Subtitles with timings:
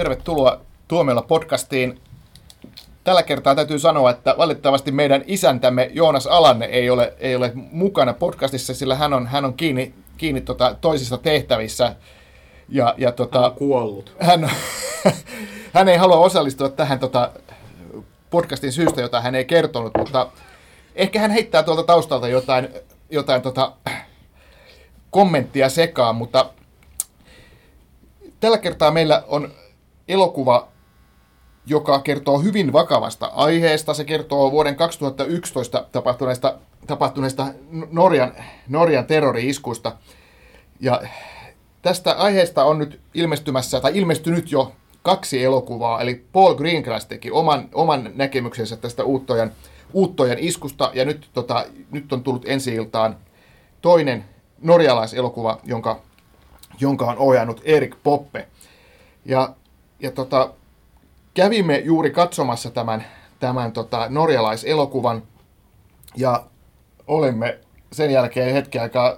[0.00, 2.00] tervetuloa Tuomiolla podcastiin.
[3.04, 8.12] Tällä kertaa täytyy sanoa, että valitettavasti meidän isäntämme Joonas Alanne ei ole, ei ole mukana
[8.12, 11.96] podcastissa, sillä hän on, hän on kiinni, kiinni tota, toisissa tehtävissä.
[12.68, 14.16] Ja, ja tota, hän on kuollut.
[14.20, 14.50] Hän,
[15.74, 17.30] hän ei halua osallistua tähän tota,
[18.30, 20.30] podcastin syystä, jota hän ei kertonut, mutta
[20.94, 22.68] ehkä hän heittää tuolta taustalta jotain,
[23.10, 23.72] jotain tota,
[25.10, 26.50] kommenttia sekaan, mutta
[28.40, 29.52] tällä kertaa meillä on
[30.10, 30.68] elokuva,
[31.66, 33.94] joka kertoo hyvin vakavasta aiheesta.
[33.94, 36.54] Se kertoo vuoden 2011 tapahtuneesta,
[36.86, 37.46] tapahtuneesta
[37.90, 38.32] Norjan,
[38.68, 39.92] Norjan terrori-iskusta.
[40.80, 41.02] Ja
[41.82, 47.68] tästä aiheesta on nyt ilmestymässä, tai ilmestynyt jo kaksi elokuvaa, eli Paul Greengrass teki oman,
[47.74, 49.52] oman näkemyksensä tästä Uuttojan,
[49.92, 53.16] Uuttojan iskusta, ja nyt, tota, nyt on tullut ensi iltaan
[53.80, 54.24] toinen
[54.62, 56.00] norjalaiselokuva, jonka,
[56.80, 58.48] jonka on ohjannut Erik Poppe.
[59.24, 59.54] Ja
[60.00, 60.50] ja tota,
[61.34, 63.04] kävimme juuri katsomassa tämän,
[63.40, 65.22] tämän tota, norjalaiselokuvan
[66.16, 66.44] ja
[67.06, 67.58] olemme
[67.92, 69.16] sen jälkeen hetken aikaa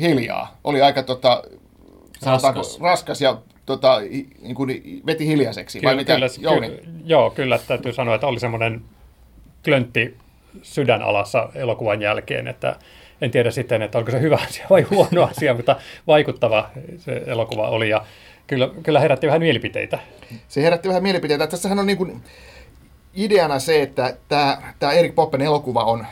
[0.00, 0.56] hiljaa.
[0.64, 1.42] Oli aika tota,
[2.26, 2.80] raskas.
[2.80, 4.00] raskas ja tota,
[4.40, 5.80] niin kuin veti hiljaiseksi.
[5.80, 6.68] Kyllä, vai mitä, kyllä, Jouni?
[6.68, 8.82] Ky- joo, kyllä täytyy sanoa, että oli semmoinen
[9.64, 10.16] klöntti
[10.62, 12.76] sydänalassa elokuvan jälkeen, että
[13.20, 15.76] en tiedä sitten, että onko se hyvä asia vai huono asia, mutta
[16.06, 17.88] vaikuttava se elokuva oli.
[17.88, 18.04] Ja
[18.50, 19.98] Kyllä, kyllä herätti vähän mielipiteitä.
[20.48, 21.46] Se herätti vähän mielipiteitä.
[21.46, 22.22] Tässähän on niin kuin
[23.14, 26.06] ideana se, että tämä, tämä Erik Poppen elokuva on,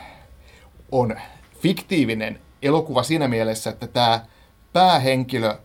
[0.91, 1.15] on
[1.61, 4.25] fiktiivinen elokuva siinä mielessä, että tämä
[4.73, 5.55] päähenkilö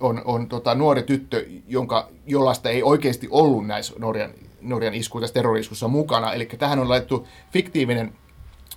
[0.00, 5.34] on, on tota, nuori tyttö, jonka, jollaista ei oikeasti ollut näissä Norjan, Norjan isku, tässä
[5.34, 6.32] terroriskussa mukana.
[6.32, 8.12] Eli tähän on laittu fiktiivinen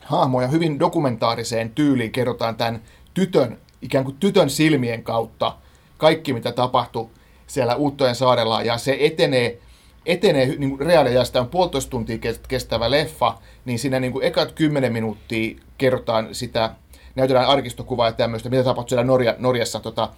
[0.06, 2.82] hahmo ja hyvin dokumentaariseen tyyliin kerrotaan tämän
[3.14, 5.58] tytön, ikään kuin tytön silmien kautta
[5.98, 7.10] kaikki, mitä tapahtui
[7.48, 9.60] siellä Uuttojen saarella, ja se etenee,
[10.06, 12.18] etenee niin reaaliajasta on puolitoista tuntia
[12.48, 16.76] kestävä leffa, niin siinä niin kuin ekat kymmenen minuuttia kerrotaan sitä,
[17.16, 20.10] näytetään arkistokuvaa ja tämmöistä, mitä tapahtui siellä Norja, Norjassa, tota,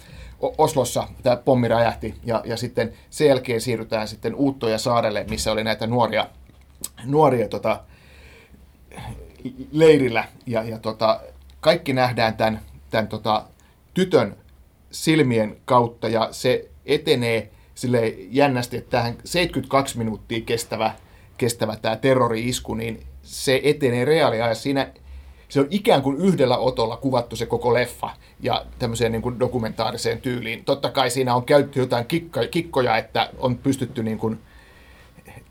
[0.57, 5.63] Oslossa tämä pommi räjähti, ja, ja sitten sen jälkeen siirrytään sitten Uuttoja saarelle, missä oli
[5.63, 6.27] näitä nuoria,
[7.05, 7.79] nuoria tota,
[9.71, 11.19] leirillä, ja, ja tota,
[11.59, 12.59] kaikki nähdään tämän,
[12.89, 13.45] tämän tota,
[13.93, 14.35] tytön
[14.91, 20.93] silmien kautta, ja se etenee sille jännästi, että tähän 72 minuuttia kestävä,
[21.37, 24.63] kestävä tämä terrori-isku, niin se etenee reaaliajassa.
[24.63, 24.91] Siinä
[25.49, 28.09] se on ikään kuin yhdellä otolla kuvattu se koko leffa
[28.39, 30.65] ja tämmöiseen niin kuin dokumentaariseen tyyliin.
[30.65, 32.05] Totta kai siinä on käytetty jotain
[32.51, 34.39] kikkoja, että on pystytty niin kuin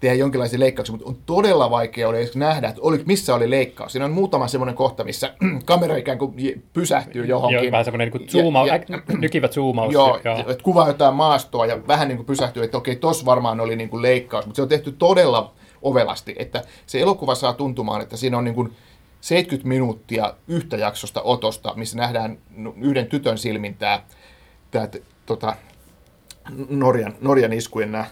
[0.01, 3.93] tehdä jonkinlaisia leikkauksia, mutta on todella vaikea oli nähdä, että oli, missä oli leikkaus.
[3.93, 5.35] Siinä on muutama semmoinen kohta, missä
[5.65, 7.63] kamera ikään kuin pysähtyy johonkin.
[7.63, 9.93] Joo, vähän semmoinen niin zooma, ja, ja, nykivät zoomaus.
[9.93, 10.39] Joo, joo.
[10.39, 13.89] että kuvaa jotain maastoa ja vähän niin kuin pysähtyy, että okei, tos varmaan oli niin
[13.89, 15.53] kuin leikkaus, mutta se on tehty todella
[15.83, 18.73] ovelasti, että se elokuva saa tuntumaan, että siinä on niin kuin
[19.21, 22.39] 70 minuuttia yhtä jaksosta otosta, missä nähdään
[22.81, 24.03] yhden tytön silmin tämä,
[24.71, 24.89] tämä
[25.27, 25.57] tota,
[26.69, 28.05] Norjan, Norjan iskujen nämä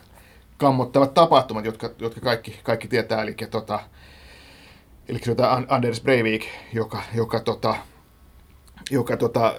[0.57, 3.81] kammottavat tapahtumat, jotka, jotka kaikki, kaikki tietää, eli, tota,
[5.09, 5.21] eli
[5.57, 7.77] on Anders Breivik, joka, joka, tota,
[8.91, 9.55] joka tota,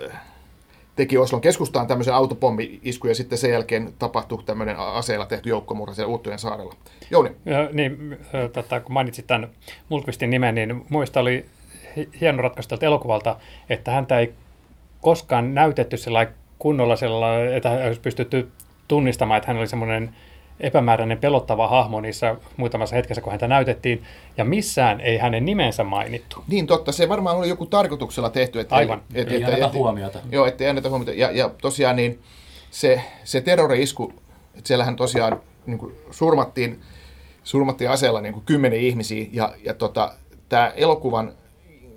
[0.96, 6.12] teki Oslon keskustaan tämmöisen autopommi-isku, ja sitten sen jälkeen tapahtui tämmöinen aseella tehty joukkomurha siellä
[6.12, 6.76] Uuttojen saarella.
[7.12, 7.32] Jouni.
[7.46, 8.18] Ja, niin,
[8.54, 9.50] tota, kun mainitsit tämän
[9.90, 11.46] Mulkvistin nimen, niin muista oli
[12.22, 13.36] hieno ratkaisu elokuvalta,
[13.70, 14.34] että häntä ei
[15.02, 15.98] koskaan näytetty
[16.60, 18.52] kunnolla sellainen, että olisi pystytty
[18.88, 20.16] tunnistamaan, että hän oli semmoinen
[20.60, 24.04] epämääräinen pelottava hahmo niissä muutamassa hetkessä, kun häntä näytettiin,
[24.38, 26.44] ja missään ei hänen nimensä mainittu.
[26.48, 28.60] Niin totta, se varmaan oli joku tarkoituksella tehty.
[28.60, 29.02] Että Aivan.
[29.14, 30.20] Et, ei anneta huomiota.
[30.32, 31.12] Joo, ettei anneta huomiota.
[31.12, 32.20] Ja, ja tosiaan niin
[32.72, 34.14] se, se terrori-isku,
[34.56, 36.80] että siellähän tosiaan niin kuin surmattiin,
[37.44, 40.14] surmattiin aseella niin kuin kymmenen ihmisiä, ja, ja tota,
[40.50, 41.34] tämä elokuvan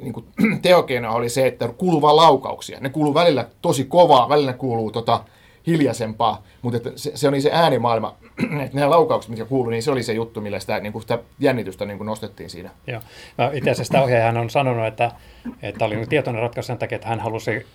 [0.00, 0.26] niin kuin,
[0.62, 2.80] teokeino oli se, että kuuluu vain laukauksia.
[2.80, 5.24] Ne kuuluu välillä tosi kovaa, välillä kuuluu tota,
[5.68, 8.16] hiljaisempaa, mutta että se, se oli se äänimaailma,
[8.64, 11.18] että nämä laukaukset, mitkä kuului, niin se oli se juttu, millä sitä, niin kuin sitä
[11.38, 12.70] jännitystä niin kuin nostettiin siinä.
[12.86, 13.00] Joo.
[13.38, 15.10] No, itse asiassa tämä ohjaaja on sanonut, että,
[15.62, 17.66] että oli tietoinen ratkaisu sen takia, että hän halusi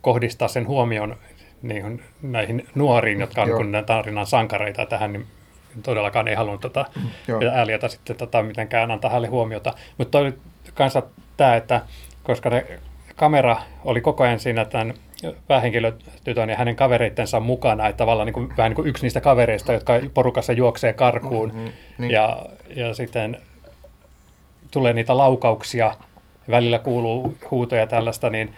[0.00, 1.16] kohdistaa sen huomion
[1.62, 5.26] niin näihin nuoriin, jotka on niin tarinan sankareita, että hän niin
[5.82, 6.84] todellakaan ei halunnut tota,
[7.52, 9.74] ääliötä sitten tota, mitenkään antaa hänelle huomiota.
[9.98, 10.32] Mutta toi
[10.74, 11.02] kanssa
[11.36, 11.80] tämä, että
[12.22, 12.66] koska ne
[13.16, 14.94] kamera oli koko ajan siinä tämän
[15.48, 19.72] päähenkilötytön ja hänen kavereittensa mukana, että tavallaan niin kuin, vähän niin kuin yksi niistä kavereista,
[19.72, 22.10] jotka porukassa juoksee karkuun mm-hmm, niin.
[22.10, 23.36] ja, ja sitten
[24.70, 25.94] tulee niitä laukauksia,
[26.50, 28.54] välillä kuuluu huutoja tällaista, niin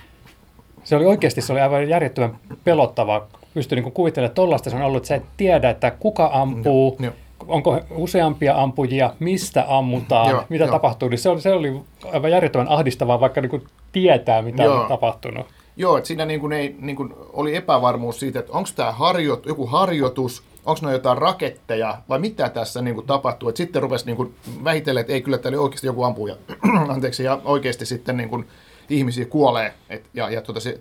[0.84, 4.82] se oli oikeasti se oli aivan järjettömän pelottava pysty niin kuvittelemaan, että tollaista se on
[4.82, 7.12] ollut, että sä et tiedä, että kuka ampuu, no, no.
[7.48, 10.70] onko useampia ampujia, mistä ammutaan, joo, mitä jo.
[10.70, 11.08] tapahtuu.
[11.08, 11.80] Niin se, oli, se oli
[12.12, 14.80] aivan järjettömän ahdistavaa, vaikka niin tietää, mitä joo.
[14.80, 15.46] on tapahtunut.
[15.76, 19.46] Joo, että siinä niin kuin ei, niin kuin oli epävarmuus siitä, että onko tämä harjoit,
[19.46, 23.48] joku harjoitus, onko ne jotain raketteja vai mitä tässä niin kuin tapahtuu.
[23.48, 24.34] Et sitten rupesi niin kuin
[24.64, 26.36] vähitellen, että ei kyllä täällä oikeasti joku ampuja,
[26.94, 28.46] anteeksi, ja oikeasti sitten niin kuin
[28.90, 30.80] ihmisiä kuolee et, ja, ja tuota, se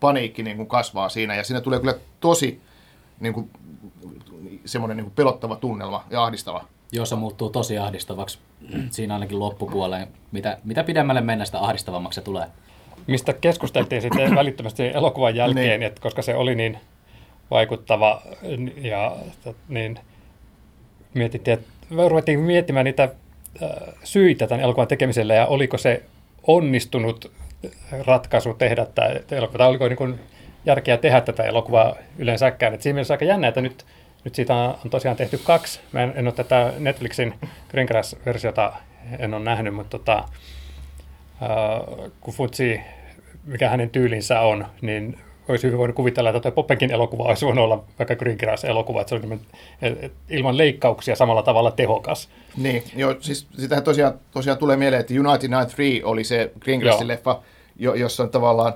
[0.00, 2.60] paniikki niin kuin kasvaa siinä ja siinä tulee kyllä tosi
[3.20, 3.50] niin kuin,
[4.64, 6.64] semmoinen niin kuin pelottava tunnelma ja ahdistava.
[6.92, 8.38] Joo, se muuttuu tosi ahdistavaksi
[8.90, 10.08] siinä ainakin loppupuoleen.
[10.32, 12.46] Mitä, mitä pidemmälle mennä, sitä ahdistavammaksi se tulee.
[13.06, 15.82] Mistä keskusteltiin sitten välittömästi elokuvan jälkeen, niin.
[15.82, 16.78] että koska se oli niin
[17.50, 18.22] vaikuttava
[18.76, 19.16] ja
[19.68, 19.98] niin
[21.14, 21.68] mietittiin, että
[22.08, 23.70] ruvettiin miettimään niitä äh,
[24.04, 26.02] syitä tämän elokuvan tekemiselle ja oliko se
[26.46, 27.32] onnistunut
[28.06, 30.20] ratkaisu tehdä tämä elokuva, tai oliko niin kuin
[30.66, 32.74] järkeä tehdä tätä elokuvaa yleensäkään.
[32.74, 33.86] Et siinä mielessä aika jännä, että nyt,
[34.24, 35.80] nyt siitä on tosiaan tehty kaksi.
[35.92, 37.34] Mä en, en ole tätä Netflixin
[37.70, 38.72] Green Grass-versiota
[39.18, 40.24] en ole nähnyt, mutta tota,
[41.42, 42.80] äh, kun Futsi,
[43.44, 45.18] mikä hänen tyylinsä on, niin
[45.48, 49.26] olisi hyvin voinut kuvitella, että Poppenkin elokuva olisi voinut olla vaikka Green Grass-elokuva, että se
[49.26, 49.40] on
[50.30, 52.28] ilman leikkauksia samalla tavalla tehokas.
[52.56, 56.80] Niin, joo, siis sitähän tosiaan, tosiaan tulee mieleen, että United Night 3 oli se Green
[56.80, 57.40] Grassin leffa,
[57.76, 58.72] jo, jossa on tavallaan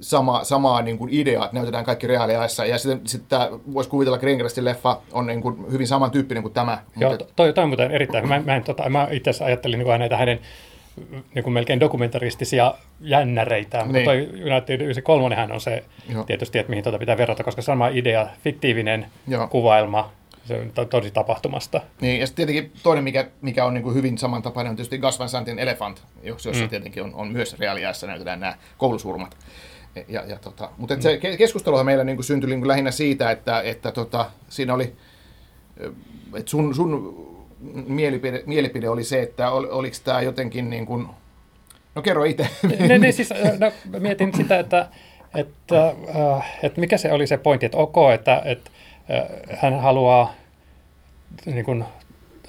[0.00, 2.64] sama, samaa niin kuin idea, että näytetään kaikki reaaliajassa.
[2.64, 6.54] Ja sitten, sitten tämä, voisi kuvitella, Green Grassin leffa on niin kuin hyvin samantyyppinen kuin
[6.54, 6.78] tämä.
[6.96, 7.24] Joo, mutta...
[7.36, 8.28] toi, toi on muuten erittäin.
[8.28, 10.40] Mä, mä, en, tota, mä itse asiassa ajattelin niin näitä hänen
[11.34, 13.86] niin kuin melkein dokumentaristisia jännäreitä, niin.
[13.86, 16.24] mutta toi United 93 on se Joo.
[16.24, 19.48] tietysti, että mihin tuota pitää verrata, koska sama idea, fiktiivinen Joo.
[19.48, 20.12] kuvailma,
[20.44, 21.80] se on tosi tapahtumasta.
[22.00, 25.18] Niin, ja sitten tietenkin toinen, mikä, mikä on niin kuin hyvin samantapainen, on tietysti Gus
[25.18, 26.68] Van Santin Elephant, jossa mm.
[26.68, 29.36] tietenkin on, on myös reaaliajassa näytetään nämä koulusurmat.
[30.08, 31.00] Ja, ja tota, mutta mm.
[31.00, 34.92] se keskusteluhan meillä niin kuin syntyi niin kuin lähinnä siitä, että, että tota, siinä oli,
[36.34, 37.35] että sun, sun
[37.86, 41.06] mielipide, mielipide oli se, että ol, oliko tämä jotenkin niin kuin,
[41.94, 42.48] no kerro itse.
[42.88, 44.88] Ne, ne, siis, no, mietin sitä, että,
[45.34, 45.94] että,
[46.36, 48.70] äh, että mikä se oli se pointti, että ok, että, että
[49.10, 50.34] äh, hän haluaa
[51.46, 51.84] niin kuin,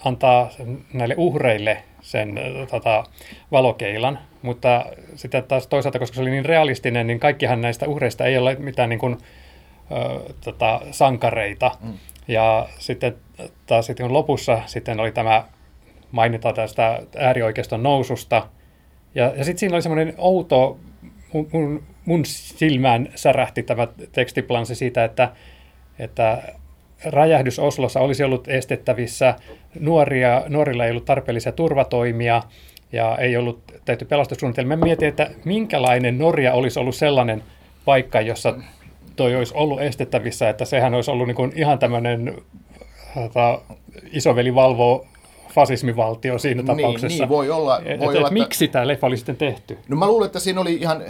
[0.05, 0.49] antaa
[0.93, 2.39] näille uhreille sen
[2.71, 3.03] tota,
[3.51, 8.37] valokeilan, mutta sitten taas toisaalta, koska se oli niin realistinen, niin kaikkihan näistä uhreista ei
[8.37, 9.17] ole mitään niin kuin,
[9.91, 11.71] ö, tota, sankareita.
[11.81, 11.93] Mm.
[12.27, 13.15] Ja sitten
[13.65, 15.43] taas sitten lopussa sitten oli tämä
[16.11, 18.47] mainita tästä äärioikeiston noususta.
[19.15, 20.79] Ja, ja sitten siinä oli semmoinen outo,
[21.33, 25.31] mun, mun, mun silmään särähti tämä tekstiplansi siitä, että,
[25.99, 26.43] että
[27.05, 29.35] räjähdys Oslossa olisi ollut estettävissä,
[29.79, 32.43] nuoria, nuorilla ei ollut tarpeellisia turvatoimia
[32.91, 34.77] ja ei ollut tehty pelastussuunnitelmia.
[34.77, 37.43] Mietin, että minkälainen Norja olisi ollut sellainen
[37.85, 38.55] paikka, jossa
[39.17, 42.41] toi olisi ollut estettävissä, että sehän olisi ollut niin kuin ihan tämmöinen
[43.13, 43.61] tota,
[44.11, 45.05] isoveli valvoo
[45.53, 47.23] fasismivaltio siinä niin, tapauksessa.
[47.23, 47.81] Niin, voi olla.
[47.83, 48.33] Voi et, olla et, että...
[48.33, 49.77] Miksi tämä leffa oli sitten tehty?
[49.87, 51.03] No mä luulen, että siinä oli ihan,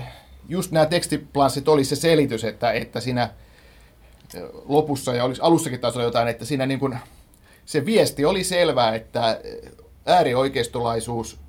[0.50, 3.30] just nämä tekstiplanssit oli se selitys, että, että siinä
[4.66, 6.98] lopussa ja olisi alussakin taas jotain, että siinä niin kuin,
[7.66, 9.40] se viesti oli selvää, että
[10.06, 11.40] äärioikeistolaisuus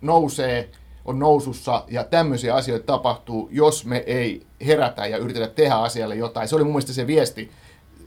[0.00, 0.68] nousee,
[1.04, 6.48] on nousussa ja tämmöisiä asioita tapahtuu, jos me ei herätä ja yritetä tehdä asialle jotain.
[6.48, 7.50] Se oli mun mielestä se viesti.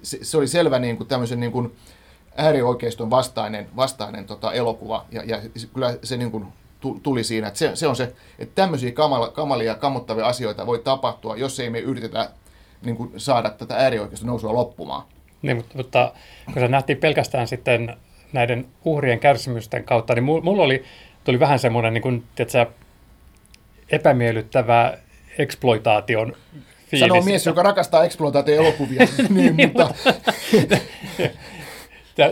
[0.01, 1.75] Se, se oli selvä niin kuin tämmöisen niin kuin
[2.37, 5.41] äärioikeiston vastainen, vastainen tota, elokuva ja, ja
[5.73, 6.45] kyllä se niin kuin
[7.03, 11.35] tuli siinä, että se, se on se, että tämmöisiä kamala, kamalia, kammottavia asioita voi tapahtua,
[11.35, 12.29] jos ei me yritetä
[12.81, 15.03] niin kuin saada tätä äärioikeista nousua loppumaan.
[15.41, 16.13] Niin, mutta, mutta
[16.45, 17.97] kun se nähtiin pelkästään sitten
[18.33, 20.83] näiden uhrien kärsimysten kautta, niin mulla oli,
[21.23, 22.65] tuli vähän semmoinen niin kuin, tiedätkö,
[23.91, 24.97] epämiellyttävä
[25.37, 26.33] exploitaation
[26.87, 27.07] fiilis.
[27.07, 29.07] Sanoo mies, joka rakastaa exploitaatio-elokuvia.
[29.29, 29.93] niin, mutta...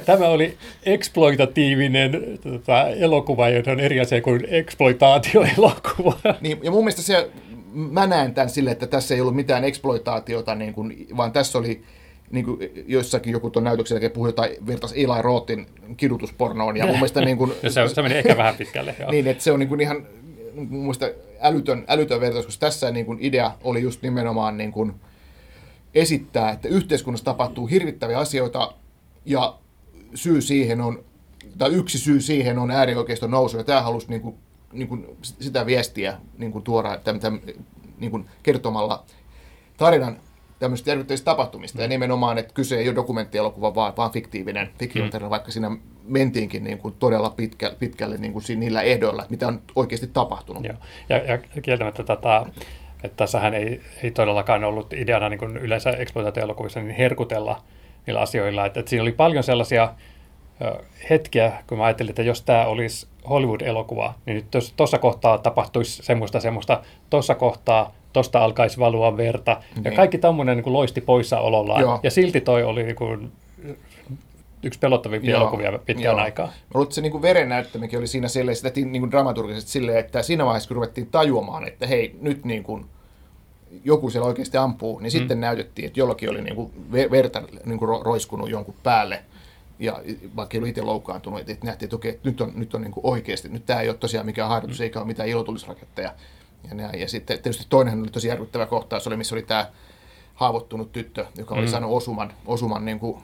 [0.06, 6.18] Tämä oli eksploitatiivinen tota, elokuva, joka on eri asia kuin eksploitaatioelokuva.
[6.42, 7.30] Niin, ja mun mielestä se
[7.74, 11.82] mä näen tämän sille, että tässä ei ollut mitään eksploitaatiota, niin kuin, vaan tässä oli
[12.32, 15.66] niin kuin jossakin joku tuon näytöksen jälkeen puhui jotain, vertaisi Eli Rothin
[15.98, 16.78] kidutuspornoon.
[16.78, 18.96] Ja mun mielestä niin kuin, se, se meni ehkä vähän pitkälle.
[19.00, 19.12] Joo.
[19.12, 20.08] niin, että se on niin kuin ihan
[20.56, 24.94] mielestä älytön, älytön vertaus, koska tässä niin kuin idea oli just nimenomaan niin kuin
[25.94, 28.74] esittää, että yhteiskunnassa tapahtuu hirvittäviä asioita
[29.26, 29.58] ja
[30.14, 31.04] syy siihen on,
[31.58, 34.36] tai yksi syy siihen on äärioikeiston nousu, ja tämä halusi niin kuin
[34.76, 37.42] niin kuin sitä viestiä niin kuin tuoda tämän, tämän,
[37.98, 39.06] niin kuin kertomalla
[39.78, 40.18] tarinan
[40.66, 41.78] tämmöistä järkyttävistä tapahtumista.
[41.78, 41.82] Mm.
[41.82, 45.30] Ja nimenomaan, että kyse ei ole dokumenttielokuva, vaan, vaan fiktiivinen, fiktiivinen mm.
[45.30, 45.72] vaikka siinä
[46.04, 50.64] mentiinkin niin kuin todella pitkä, pitkälle niin kuin niillä ehdoilla, mitä on oikeasti tapahtunut.
[50.64, 50.76] Joo.
[51.10, 52.46] Ja, ja kieltämättä tätä,
[53.04, 57.62] Että tässähän ei, ei todellakaan ollut ideana niin kuin yleensä eksploitaatioelokuvissa niin herkutella
[58.08, 58.66] niillä asioilla.
[58.66, 59.94] Että, että siinä oli paljon sellaisia
[61.10, 66.40] hetkiä, kun mä ajattelin, että jos tämä olisi Hollywood-elokuva, niin nyt tuossa kohtaa tapahtuisi semmoista
[66.40, 69.52] semmoista, tuossa kohtaa tosta alkaisi valua verta.
[69.52, 69.96] Ja Niin.
[69.96, 71.82] kaikki tämmöinen niin loisti poissaolollaan.
[71.82, 72.00] Joo.
[72.04, 73.32] Ja silti toi oli niin kuin,
[74.64, 75.42] yksi pelottavimpia Joo.
[75.42, 76.24] elokuvia pitkään Joo.
[76.24, 76.46] aikaa.
[76.46, 79.98] Mä luulen, että se niin veren näyttämikin oli siinä silleen, sitä niin kuin dramaturgisesti silleen,
[79.98, 82.86] että siinä vaiheessa kun ruvettiin tajuamaan, että hei, nyt niin kuin
[83.84, 87.80] joku siellä oikeasti ampuu, niin sitten näytettiin, että jollakin oli niin kuin ve- verta niin
[87.80, 89.24] kuin ro- roiskunut jonkun päälle.
[89.80, 90.00] Ja
[90.36, 93.06] vaikka ei ollut itse loukkaantunut, että nähtiin, että okei, nyt on, nyt on niin kuin
[93.06, 96.12] oikeasti, nyt tämä ei ole tosiaan mikään harjoitus, eikä ole mitään ilotulisraketteja.
[96.70, 97.00] Ja, näin.
[97.00, 99.66] ja sitten tietysti toinen oli tosi järkyttävä kohtaus, oli, missä oli tämä
[100.36, 103.18] haavoittunut tyttö, joka oli saanut osuman, osuman niin kuin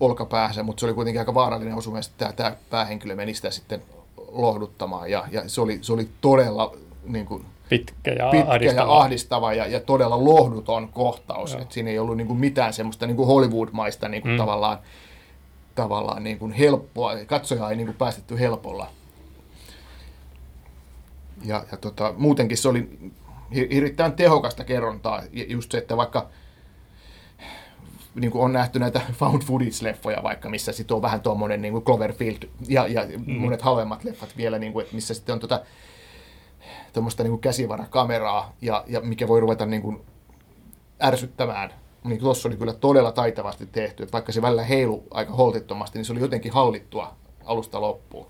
[0.00, 3.50] olkapäänsä, mutta se oli kuitenkin aika vaarallinen osuma, ja sitten tämä, tämä päähenkilö meni sitä
[3.50, 3.82] sitten
[4.28, 8.92] lohduttamaan, ja, ja se, oli, se oli todella niin kuin, Pitkä ja pitkä ahdistava.
[8.92, 11.54] ja ahdistava ja, ja todella lohduton kohtaus.
[11.54, 14.38] Et siinä ei ollut niin kuin mitään semmoista niin kuin Hollywood-maista niin kuin Mm.
[14.38, 14.78] tavallaan,
[15.74, 17.12] tavallaan niin kuin helppoa.
[17.26, 18.86] Katsoja ei niin kuin päästetty helpolla.
[21.44, 22.98] Ja, ja tota, muutenkin se oli
[23.54, 25.22] hi- hirvittävän tehokasta kerrontaa.
[25.32, 26.28] Just se, että vaikka
[28.14, 31.84] niin kuin on nähty näitä found footage-leffoja vaikka, missä sitten on vähän tuommoinen niin kuin
[31.84, 33.32] Cloverfield ja, ja mm.
[33.32, 35.60] monet halvemmat leffat vielä, niin kuin, että missä sitten on tota,
[36.92, 40.00] tuommoista niin käsivarakameraa, ja, ja mikä voi ruveta niin kuin
[41.02, 41.70] ärsyttämään.
[42.04, 46.04] Niin tuossa oli kyllä todella taitavasti tehty, että vaikka se välillä heilu aika holtittomasti, niin
[46.04, 48.26] se oli jotenkin hallittua alusta loppuun.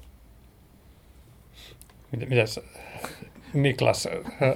[2.28, 2.60] Mites
[3.54, 4.08] Niklas,
[4.42, 4.54] äh,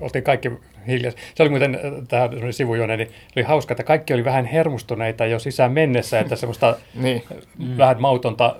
[0.00, 0.50] oltiin kaikki
[0.86, 1.20] hiljaisia.
[1.34, 5.38] Se oli muuten, äh, tähän sivujuone, niin oli hauska, että kaikki oli vähän hermostuneita jo
[5.38, 7.24] sisään mennessä, että semmoista Niin,
[7.58, 7.78] mm.
[7.78, 8.56] vähän mautonta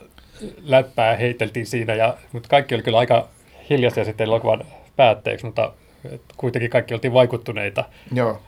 [0.63, 3.29] läppää heiteltiin siinä, ja, mutta kaikki oli kyllä aika
[3.71, 4.65] hiljaisia sitten elokuvan
[4.97, 5.73] päätteeksi, mutta
[6.37, 7.85] kuitenkin kaikki oltiin vaikuttuneita.
[8.15, 8.41] joo.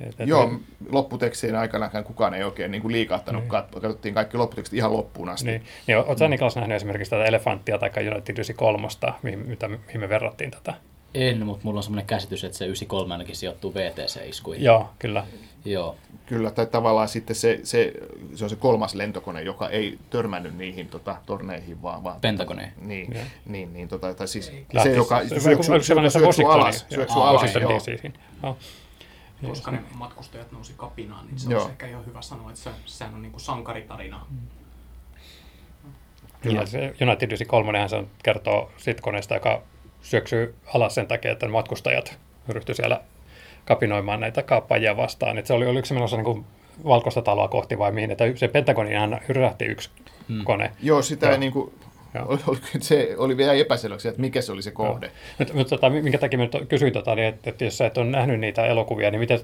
[0.00, 0.52] Et, et, Joo,
[0.90, 3.42] lopputekstien aikanakaan kukaan ei oikein niin kuin liikahtanut.
[3.42, 3.50] Niin.
[3.50, 5.46] Katsottiin kaikki lopputekstit ihan loppuun asti.
[5.46, 6.30] Niin, niin oletko mm.
[6.30, 8.88] Niklas nähnyt esimerkiksi tätä Elefanttia tai United 93,
[9.22, 10.74] mihin, mitä, mihin me verrattiin tätä?
[11.14, 14.64] En, mutta mulla on semmoinen käsitys, että se 93 ainakin sijoittuu VTC-iskuihin.
[14.64, 15.26] Joo, kyllä.
[15.64, 15.96] Joo.
[16.26, 17.92] Kyllä, tai tavallaan sitten se, se,
[18.34, 22.04] se on se kolmas lentokone, joka ei törmännyt niihin tota, torneihin, vaan...
[22.04, 22.72] vaan Pentagoneen.
[22.80, 23.24] Niin, Joo.
[23.46, 26.60] niin, niin tota, tai siis Lähti- se, joka se- syöksy, se se syöksy Washingtoni?
[26.60, 26.86] alas.
[26.94, 27.80] Syöksy Joo, alas, Washington joo.
[27.80, 28.12] DC:hin.
[28.42, 28.56] Joo.
[29.48, 31.60] Koska ne matkustajat nousi kapinaan, niin se Joo.
[31.60, 34.26] olisi ehkä ihan hyvä sanoa, että se, sehän on niin kuin sankaritarina.
[36.40, 39.62] Kyllä, se United 93 se on, kertoo sit koneesta, joka
[40.02, 42.18] syöksyy alas sen takia, että matkustajat
[42.48, 43.00] ryhtyi siellä
[43.64, 45.38] kapinoimaan näitä kaappaajia vastaan.
[45.38, 46.44] Et se oli, oliko se menossa niin kuin
[46.84, 49.90] valkoista taloa kohti vai mihin, että se Pentagonihan hyrähti yksi
[50.28, 50.44] Hmm.
[50.44, 50.72] kone.
[50.82, 51.32] Joo, sitä Joo.
[51.32, 51.74] ei niin kuin,
[52.80, 55.10] se oli vielä epäselväksi, että mikä se oli se kohde.
[55.38, 57.98] Mutta, mutta tota, minkä takia mä nyt kysyin, tota, niin, että, että jos sä et
[57.98, 59.40] ole nähnyt niitä elokuvia, niin miten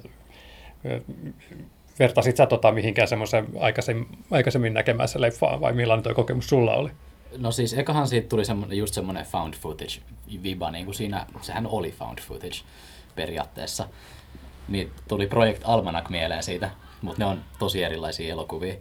[1.98, 6.90] vertasit sä tota mihinkään semmoisen aikaisemmin, aikaisemmin näkemässä leffaan, vai millainen tuo kokemus sulla oli?
[7.38, 10.00] No siis ekahan siitä tuli semmoinen, just semmoinen found footage
[10.42, 12.56] viba, niin kuin siinä, sehän oli found footage
[13.14, 13.88] periaatteessa.
[14.68, 16.70] Niin tuli Project Almanac mieleen siitä,
[17.02, 18.74] mutta ne on tosi erilaisia elokuvia.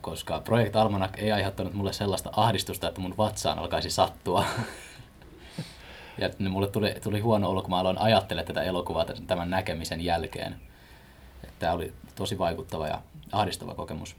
[0.00, 4.44] Koska Project Almanac ei aiheuttanut mulle sellaista ahdistusta, että mun vatsaan alkaisi sattua.
[6.18, 10.00] Ja ne mulle tuli, tuli huono olo, kun mä aloin ajattelemaan tätä elokuvaa tämän näkemisen
[10.00, 10.56] jälkeen.
[11.58, 13.00] Tämä oli tosi vaikuttava ja
[13.32, 14.16] ahdistava kokemus.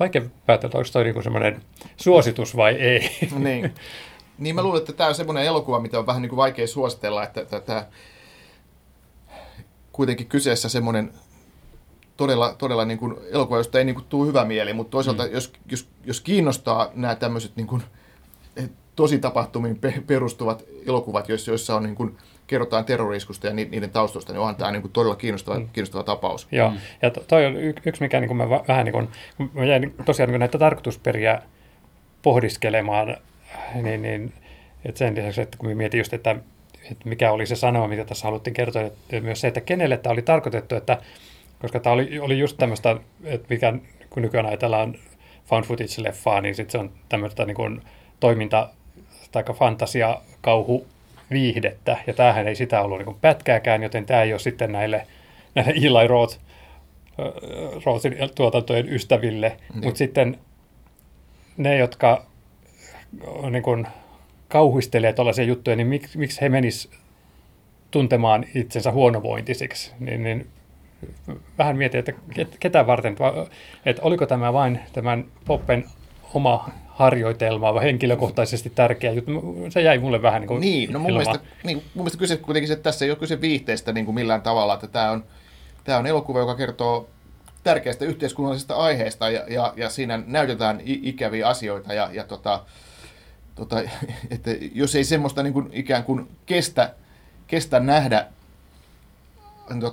[0.00, 1.62] Vaikea päätellä, onko toi niinku semmoinen
[1.96, 3.10] suositus vai ei.
[3.38, 3.74] niin.
[4.38, 7.22] niin mä luulen, että tämä on semmoinen elokuva, mitä on vähän niin kuin vaikea suositella,
[7.22, 7.86] että tämä
[9.92, 11.12] kuitenkin kyseessä semmoinen
[12.18, 15.32] todella, todella niin kuin elokuva, josta ei niin kuin tule hyvä mieli, mutta toisaalta mm.
[15.32, 17.82] jos, jos, jos kiinnostaa nämä tämmöiset niin kuin,
[18.56, 23.68] eh, tosi tapahtumiin pe- perustuvat elokuvat, joissa, joissa on niin kuin, kerrotaan terroriskusta ja ni-
[23.70, 25.68] niiden taustoista, niin onhan tämä niin kuin todella kiinnostava, mm.
[25.72, 26.48] kiinnostava tapaus.
[26.52, 26.72] Joo,
[27.02, 29.64] ja to- toi on y- yksi, mikä niin mä va- vähän niin kuin, kun mä
[29.64, 31.42] jäin tosiaan niin näitä tarkoitusperiä
[32.22, 33.16] pohdiskelemaan,
[33.74, 34.32] niin, niin
[34.84, 36.36] että sen lisäksi, että kun mä mietin just, että,
[36.90, 40.12] että mikä oli se sanoma, mitä tässä haluttiin kertoa, että myös se, että kenelle tämä
[40.12, 40.98] oli tarkoitettu, että
[41.58, 43.72] koska tämä oli, oli just tämmöistä, että mikä
[44.10, 44.94] kun nykyään ajatellaan
[45.46, 47.82] found footage-leffaa, niin sitten se on tämmöistä niin kuin
[48.20, 48.68] toiminta
[49.32, 50.86] tai fantasia, kauhu,
[51.30, 55.06] viihdettä, ja tämähän ei sitä ollut niin kuin pätkääkään, joten tämä ei ole sitten näille,
[55.54, 56.38] näille Eli Roth,
[57.86, 59.84] Rothin tuotantojen ystäville, Niin.
[59.84, 60.38] mutta sitten
[61.56, 62.24] ne, jotka
[63.26, 63.86] on niin kuin
[64.48, 66.90] kauhistelee tuollaisia juttuja, niin miksi, miksi he menis
[67.90, 70.46] tuntemaan itsensä huonovointisiksi, niin, niin
[71.58, 73.16] vähän mietin, että ket- ketä varten,
[73.86, 75.84] että oliko tämä vain tämän Poppen
[76.34, 79.66] oma harjoitelma, vai henkilökohtaisesti tärkeä juttu.
[79.68, 82.72] Se jäi mulle vähän niin kuin Niin, no mun mielestä, niin, mun mielestä kyse kuitenkin,
[82.72, 85.24] että tässä ei ole kyse viihteestä niin kuin millään tavalla, että tämä on,
[85.84, 87.08] tämä on elokuva, joka kertoo
[87.64, 92.64] tärkeästä yhteiskunnallisesta aiheesta ja, ja, ja siinä näytetään ikäviä asioita ja, ja tota,
[93.54, 93.80] tota,
[94.30, 96.94] että jos ei semmoista niin kuin ikään kuin kestä,
[97.46, 98.26] kestä nähdä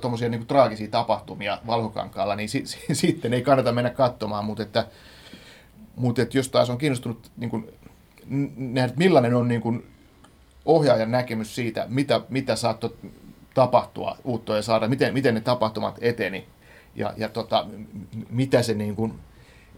[0.00, 4.86] tuommoisia niin traagisia tapahtumia valkokankaalla, niin si, si, sitten ei kannata mennä katsomaan, mutta että,
[5.96, 7.70] mutta että jos taas on kiinnostunut niin kuin,
[8.56, 9.86] nähdä, millainen on niin kuin,
[10.64, 12.96] ohjaajan näkemys siitä, mitä, mitä saattoi
[13.54, 16.46] tapahtua uuttoja saada, miten, miten ne tapahtumat eteni
[16.94, 17.66] ja, ja tota,
[18.30, 19.12] mitä se niin kuin,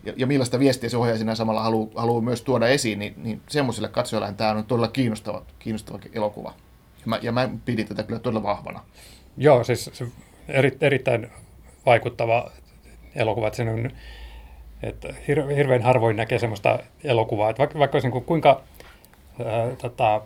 [0.04, 3.42] ja, ja millaista viestiä se ohjaaja siinä samalla haluaa, haluaa myös tuoda esiin, niin, niin
[3.48, 6.54] semmoisille katsojille tämä on todella kiinnostava, kiinnostava elokuva.
[7.00, 8.80] Ja mä, ja mä pidin tätä kyllä todella vahvana.
[9.38, 10.06] Joo, siis se
[10.48, 11.30] eri, erittäin
[11.86, 12.50] vaikuttava
[13.16, 13.46] elokuva.
[13.46, 13.90] Että sen on,
[14.82, 18.62] että hir, hirveän harvoin näkee semmoista elokuvaa, että vaikka, vaikka olisi niin kuin kuinka
[19.44, 20.20] ää, tota,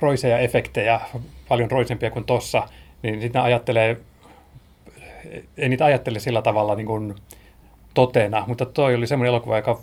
[0.00, 1.00] roiseja efektejä,
[1.48, 2.68] paljon roisempia kuin tossa,
[3.02, 3.96] niin sitten ajattelee,
[5.56, 7.14] ei niitä ajattele sillä tavalla niin kuin
[7.94, 9.80] totena, mutta toi oli semmoinen elokuva, joka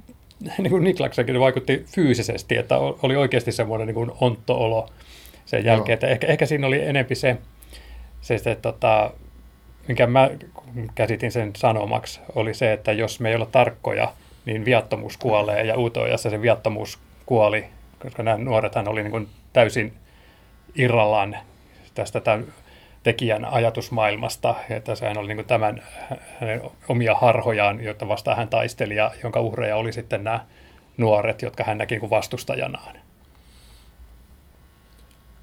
[0.58, 4.88] niin kuin Niklaksenkin vaikutti fyysisesti, että oli oikeasti semmoinen niin kuin ontto-olo
[5.46, 5.94] sen jälkeen.
[5.94, 7.36] Että ehkä, ehkä siinä oli enempi se,
[8.28, 9.10] se, se tota,
[9.86, 10.30] minkä mä
[10.94, 14.12] käsitin sen sanomaksi, oli se, että jos me ei olla tarkkoja,
[14.44, 17.64] niin viattomuus kuolee, ja uutoajassa se viattomuus kuoli,
[17.98, 19.92] koska nämä nuorethan oli niin kuin täysin
[20.74, 21.36] irrallaan
[21.94, 22.44] tästä tämän
[23.02, 25.82] tekijän ajatusmaailmasta, että sehän oli niin kuin tämän
[26.88, 30.40] omia harhojaan, joita vastaan hän taisteli, ja jonka uhreja oli sitten nämä
[30.96, 32.96] nuoret, jotka hän näki niin kuin vastustajanaan.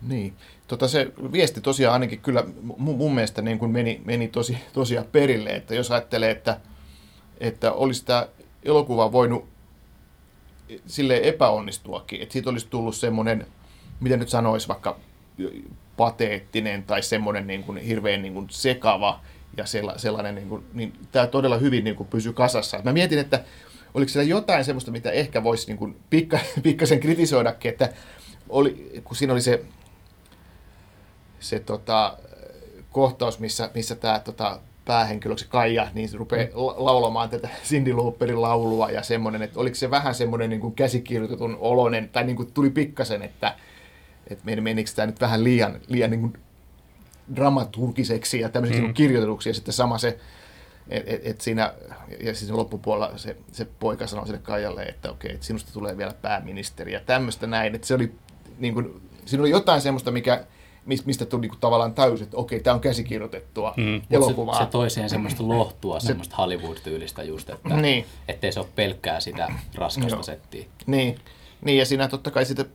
[0.07, 0.33] Niin.
[0.67, 2.43] Tota se viesti tosiaan ainakin kyllä
[2.77, 6.59] mun, mun mielestä niin kuin meni, meni tosi, tosiaan perille, että jos ajattelee, että,
[7.39, 8.27] että olisi tämä
[8.63, 9.47] elokuva voinut
[10.87, 13.47] sille epäonnistuakin, että siitä olisi tullut semmoinen,
[13.99, 14.99] miten nyt sanoisi, vaikka
[15.97, 19.19] pateettinen tai semmoinen niin kuin hirveän niin kuin sekava
[19.57, 19.65] ja
[19.97, 22.81] sellainen, niin, kuin, niin tämä todella hyvin niin kuin pysyy kasassa.
[22.83, 23.43] Mä mietin, että
[23.93, 27.93] oliko siellä jotain semmoista, mitä ehkä voisi niin kuin pikka, pikkasen kritisoidakin, että
[28.49, 29.65] oli, kun siinä oli se,
[31.39, 32.17] se tota,
[32.91, 38.41] kohtaus, missä, missä tämä tota, päähenkilöksi Kaija, niin se rupeaa la- laulamaan tätä Cindy Lauperin
[38.41, 42.53] laulua ja semmoinen, että oliko se vähän semmoinen niin kuin käsikirjoitetun oloinen, tai niin kuin
[42.53, 43.55] tuli pikkasen, että,
[44.27, 46.33] että menikö tämä nyt vähän liian, liian niin kuin
[47.35, 48.93] dramaturgiseksi ja tämmöiseksi mm.
[48.93, 50.07] kirjoitetuksi, ja sitten sama se,
[50.89, 51.73] että et, et siinä,
[52.23, 56.13] ja siis loppupuolella se, se poika sanoi sille Kaijalle, että okei, että sinusta tulee vielä
[56.21, 58.15] pääministeri ja tämmöistä näin, että se oli,
[58.59, 60.45] niin kuin, siinä oli jotain semmoista, mikä,
[60.85, 64.01] mistä tuli niin tavallaan täysin, että okei, tämä on käsikirjoitettua mm.
[64.11, 64.57] elokuvaa.
[64.57, 68.05] Se, se toi siihen semmoista lohtua, se, semmoista Hollywood-tyylistä just, että niin.
[68.27, 70.23] ettei se ole pelkkää sitä raskasta Joo.
[70.23, 70.65] settiä.
[70.85, 71.15] Niin.
[71.61, 72.65] niin, ja siinä totta kai sitä,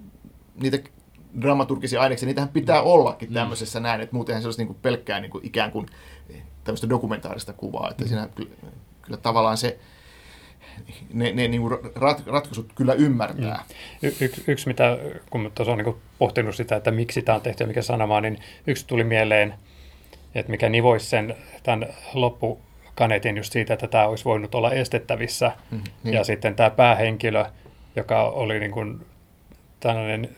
[0.63, 0.79] niitä
[1.41, 5.31] dramaturgisia aineksia, niitähän pitää ollakin tämmöisessä näin, että muutenhan se olisi niin kuin pelkkää niin
[5.31, 5.87] kuin ikään kuin
[6.65, 8.51] tämmöistä dokumentaarista kuvaa, että siinä kyllä,
[9.03, 9.79] kyllä tavallaan se,
[11.13, 13.65] ne, ne niin kuin rat, ratkaisut kyllä ymmärtää.
[14.03, 14.99] Y- yksi, yksi, mitä,
[15.31, 18.39] kun tuossa on niin pohtinut sitä, että miksi tämä on tehty ja mikä sanomaan, niin
[18.67, 19.55] yksi tuli mieleen,
[20.35, 25.53] että mikä nivoisi sen tämän loppukaneetin just siitä, että tämä olisi voinut olla estettävissä.
[25.71, 26.15] Mm, niin.
[26.15, 27.45] Ja sitten tämä päähenkilö,
[27.97, 29.07] joka oli niin kuin
[29.81, 30.37] tällainen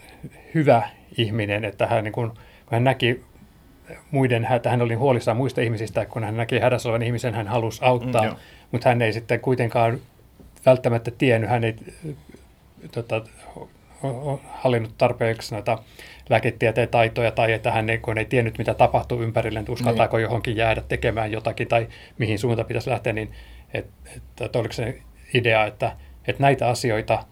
[0.54, 2.38] hyvä ihminen, että hän, niin kuin, kun
[2.70, 3.24] hän näki
[4.10, 7.84] muiden, että hän oli huolissaan muista ihmisistä, kun hän näki hädässä olevan ihmisen, hän halusi
[7.84, 8.36] auttaa, mm,
[8.70, 9.98] mutta hän ei sitten kuitenkaan
[10.66, 11.76] välttämättä tiennyt, hän ei
[12.92, 13.24] tota,
[14.48, 15.78] hallinnut tarpeeksi noita
[16.30, 20.22] lääketieteen taitoja tai että hän ei, kun ei tiennyt, mitä tapahtuu ympärille, että uskaltaako niin.
[20.22, 23.32] johonkin jäädä tekemään jotakin tai mihin suuntaan pitäisi lähteä, niin
[23.74, 24.98] että et, et oliko se
[25.34, 25.96] idea, että,
[26.26, 27.24] että näitä asioita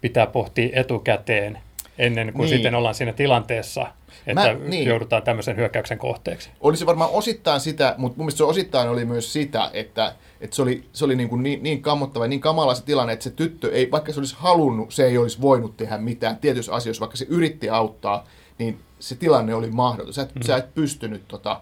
[0.00, 1.58] pitää pohtia etukäteen
[2.02, 2.48] ennen kuin niin.
[2.48, 3.86] sitten ollaan siinä tilanteessa,
[4.26, 4.88] että Mä, niin.
[4.88, 6.50] joudutaan tämmöisen hyökkäyksen kohteeksi.
[6.60, 10.62] Olisi varmaan osittain sitä, mutta mun mielestä se osittain oli myös sitä, että, että se
[10.62, 13.30] oli, se oli niin, kuin niin, niin kammottava ja niin kamala se tilanne, että se
[13.30, 17.16] tyttö, ei, vaikka se olisi halunnut, se ei olisi voinut tehdä mitään tietyissä asioissa, vaikka
[17.16, 18.26] se yritti auttaa,
[18.58, 20.12] niin se tilanne oli mahdoton.
[20.12, 20.42] Sä et, mm.
[20.42, 21.60] sä et pystynyt tota,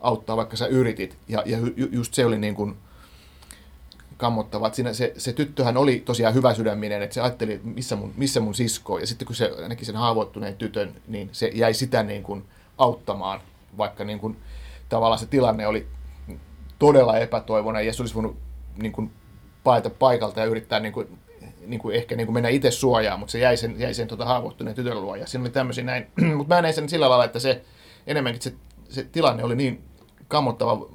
[0.00, 1.18] auttaa, vaikka sä yritit.
[1.28, 2.76] Ja, ja ju, just se oli niin kuin,
[4.18, 4.72] kammottava.
[4.72, 8.40] Siinä se, se tyttöhän oli tosiaan hyvä sydäminen, että se ajatteli, että missä mun, missä
[8.40, 12.22] mun sisko, ja sitten kun se näki sen haavoittuneen tytön, niin se jäi sitä niin
[12.22, 12.44] kuin
[12.78, 13.40] auttamaan,
[13.78, 14.36] vaikka niin kuin,
[14.88, 15.86] tavallaan se tilanne oli
[16.78, 18.36] todella epätoivoinen, ja se olisi voinut
[18.82, 19.10] niin kuin,
[19.64, 21.18] paeta paikalta ja yrittää niin kuin,
[21.66, 24.24] niin kuin ehkä niin kuin mennä itse suojaan, mutta se jäi sen, jäi sen tota,
[24.24, 27.38] haavoittuneen tytön luo, ja siinä oli tämmöisiä näin, mutta mä näin sen sillä lailla, että
[27.38, 27.64] se
[28.06, 28.52] enemmänkin se,
[28.88, 29.84] se tilanne oli niin
[30.28, 30.86] kammottava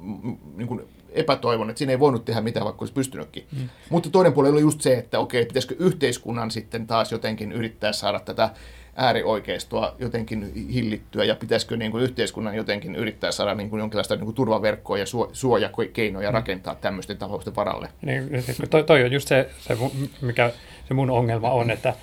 [0.56, 3.46] niin kuin epätoivon, että siinä ei voinut tehdä mitään, vaikka olisi pystynytkin.
[3.52, 3.68] Mm.
[3.90, 8.20] Mutta toinen puoli oli just se, että okei, pitäisikö yhteiskunnan sitten taas jotenkin yrittää saada
[8.20, 8.50] tätä
[8.96, 14.24] äärioikeistoa jotenkin hillittyä ja pitäisikö niin kuin yhteiskunnan jotenkin yrittää saada niin kuin jonkinlaista niin
[14.24, 16.34] kuin turvaverkkoa ja suojakeinoja mm.
[16.34, 17.88] rakentaa tämmöisten tapausten varalle.
[18.02, 19.76] Niin, siis toi, toi on just se, se,
[20.20, 20.52] mikä
[20.88, 21.94] se mun ongelma on, että,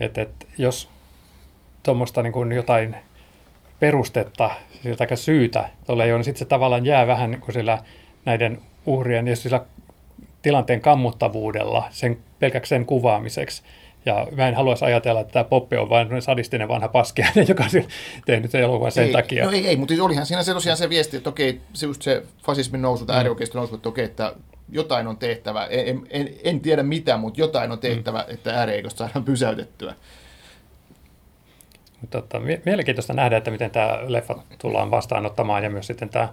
[0.00, 0.88] että, että jos
[1.82, 2.96] tuommoista niin kuin jotain
[3.80, 4.50] perustetta,
[4.84, 7.78] jotain syytä tuolle ei ole, niin sitten se tavallaan jää vähän niin kuin sillä
[8.24, 9.60] näiden uhrien ja sillä
[10.42, 13.62] tilanteen kammottavuudella sen, pelkäksi sen kuvaamiseksi.
[14.06, 17.84] Ja mä en haluaisi ajatella, että tämä Poppe on vain sadistinen vanha paskiainen, joka on
[18.26, 19.44] tehnyt sen elokuvan sen ei, takia.
[19.44, 22.22] No ei, ei, mutta olihan siinä se tosiaan se viesti, että okei, se just se
[22.42, 23.18] fasismin nousu tai mm.
[23.18, 24.32] äärioikeiston nousu, että okei, että
[24.68, 25.66] jotain on tehtävä.
[25.66, 28.34] En, en, en tiedä mitä, mutta jotain on tehtävä, mm.
[28.34, 29.94] että äärioikeisto saadaan pysäytettyä.
[32.10, 36.28] Tota, mielenkiintoista nähdä, että miten tämä leffa tullaan vastaanottamaan ja myös sitten tämä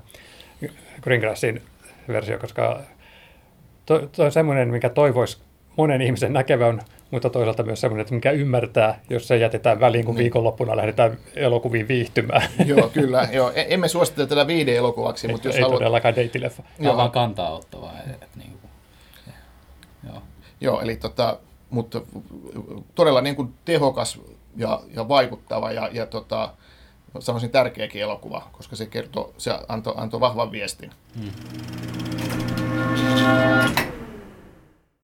[1.01, 1.61] Greengrassin
[2.13, 2.79] versio, koska
[3.85, 5.41] toi, toi on semmoinen, mikä toivoisi
[5.77, 10.15] monen ihmisen näkevän, mutta toisaalta myös semmoinen, että mikä ymmärtää, jos se jätetään väliin, kun
[10.15, 10.23] niin.
[10.23, 12.49] viikonloppuna lähdetään elokuviin viihtymään.
[12.65, 13.27] Joo, kyllä.
[13.31, 13.51] Joo.
[13.55, 15.79] E- emme suosittele tätä viiden elokuvaksi, mutta jos ei haluat...
[15.79, 16.63] todellakaan deittileffa.
[16.77, 17.93] Tämä on vaan kantaa ottavaa.
[18.09, 18.71] Että niin kuin...
[20.07, 20.21] Joo.
[20.61, 21.37] Joo, eli tota,
[21.69, 22.01] mutta
[22.95, 24.19] todella niin kuin tehokas
[24.55, 26.53] ja, ja vaikuttava ja, ja tota,
[27.19, 30.91] sanoisin tärkeäkin elokuva, koska se kertoo, se antoi, antoi vahvan viestin.
[31.15, 31.31] Mm.